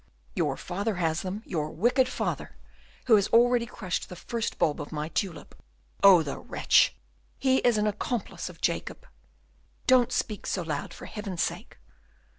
"Your 0.35 0.57
father 0.57 0.95
has 0.95 1.21
them, 1.21 1.43
your 1.45 1.69
wicked 1.69 2.09
father, 2.09 2.57
who 3.05 3.15
has 3.17 3.27
already 3.27 3.67
crushed 3.67 4.09
the 4.09 4.15
first 4.15 4.57
bulb 4.57 4.81
of 4.81 4.91
my 4.91 5.09
tulip. 5.09 5.53
Oh, 6.01 6.23
the 6.23 6.39
wretch! 6.39 6.95
he 7.37 7.57
is 7.57 7.77
an 7.77 7.85
accomplice 7.85 8.49
of 8.49 8.61
Jacob!" 8.61 9.05
"Don't 9.85 10.11
speak 10.11 10.47
so 10.47 10.63
loud, 10.63 10.91
for 10.91 11.05
Heaven's 11.05 11.43
sake!" 11.43 11.77